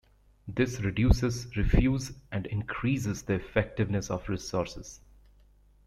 [0.47, 4.99] This reduces refuse and increases the effectiveness of resources.